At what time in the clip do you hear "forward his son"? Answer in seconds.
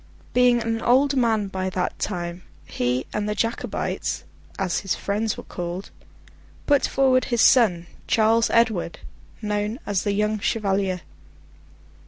6.87-7.85